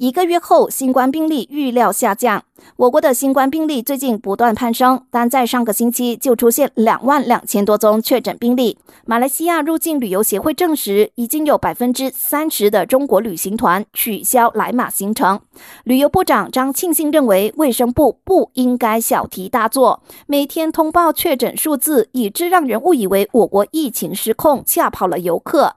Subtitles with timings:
[0.00, 2.42] 一个月后，新冠病例预料下降。
[2.76, 8.78] 我国的新冠病例最近不断攀升，但在上个星期就出现两万两千多宗确诊病例。
[9.04, 15.38] 马来西亚入境旅游协会证实，已经有百分之三十的中国旅行团取消来马行程。
[15.84, 25.74] 旅游部长张庆信认为，卫生部不应该小题大做，每天通报确诊数字，以致让人误以为我国疫情失控，吓跑了游客。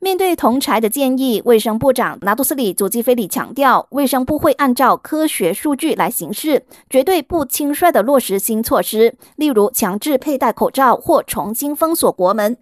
[0.00, 12.56] 面对同柴的建议，卫生部长拿杜斯里祖基菲里强调，卫生部会按照科学数据来行事，绝对不轻率地落实新措施，例如强制佩戴口罩或重新封锁国门。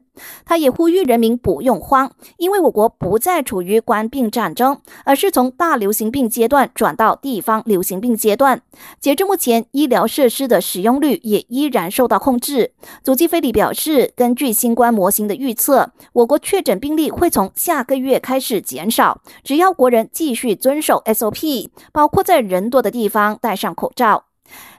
[0.45, 8.62] 他也呼吁人民不用慌，因为我国不再处于官病战争，而是从大流行病阶段转到地方流行病阶段。
[9.00, 12.72] 截至目前，医疗设施的使用率也依然受到控制。
[13.02, 24.24] 祖基菲里表示，根据新冠模型的预测，我国确诊病例会从下个月开始减少，只要国人继续遵守 SOP，包括在人多的地方戴上口罩。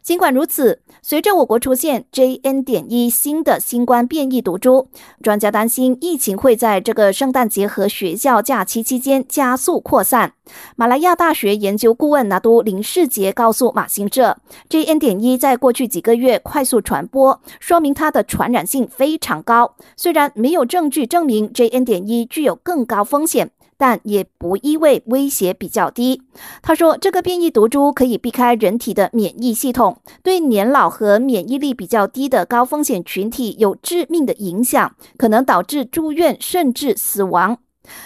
[0.01, 2.63] 尽管如此，随着我国出现 JN.
[2.63, 4.87] 点一新的新冠变异毒株，
[5.23, 10.33] 专家担心疫情会在这个圣诞节和学校假期期间加速扩散。
[10.75, 14.37] 马来亚大学研究顾问拿督林世杰告诉马新社
[14.69, 14.99] ，JN.
[14.99, 19.75] 点一在过去几个月快速传播，说明它的传染性非常高。
[19.97, 21.83] 虽然没有证据证明 JN.
[21.83, 23.49] 点一具有更高风险。
[23.77, 26.21] 但也不意味威胁比较低。
[26.61, 37.57] 他说，这个变异毒株可以避开人体的免疫系统，对年老和免疫力比较低的高风险群体有致命的影响，可能导致住院甚至死亡。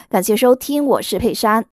[0.10, 1.66] 感谢收听，我是佩珊。